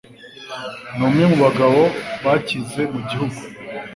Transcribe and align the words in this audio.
ni 0.95 1.01
umwe 1.07 1.23
mu 1.31 1.37
bagabo 1.45 1.81
bakize 2.25 2.81
mu 2.91 2.99
gihugu. 3.09 3.39